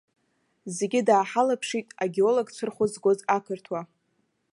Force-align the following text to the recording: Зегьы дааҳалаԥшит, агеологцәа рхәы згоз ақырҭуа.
Зегьы 0.75 0.99
дааҳалаԥшит, 1.07 1.87
агеологцәа 2.03 2.65
рхәы 2.69 2.85
згоз 2.91 3.19
ақырҭуа. 3.35 3.81